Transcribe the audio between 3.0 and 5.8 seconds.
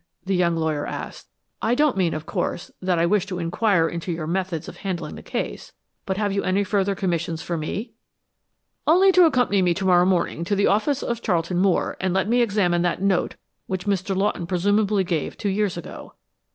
wish to inquire into your methods of handling the case